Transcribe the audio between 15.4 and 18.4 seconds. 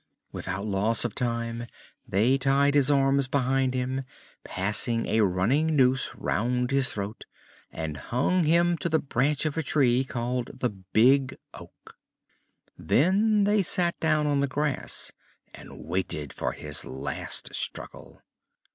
and waited for his last struggle.